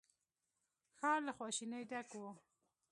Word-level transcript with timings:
ښار 0.97 1.19
له 1.27 1.31
خواشينۍ 1.37 1.83
ډک 1.91 2.09
و. 2.17 2.23